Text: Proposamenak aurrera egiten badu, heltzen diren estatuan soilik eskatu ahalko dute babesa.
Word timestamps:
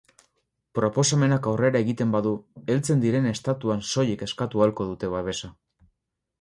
Proposamenak 0.77 1.49
aurrera 1.51 1.81
egiten 1.85 2.15
badu, 2.15 2.33
heltzen 2.77 3.05
diren 3.05 3.29
estatuan 3.35 3.87
soilik 3.93 4.27
eskatu 4.31 4.65
ahalko 4.67 4.91
dute 4.93 5.15
babesa. 5.17 5.55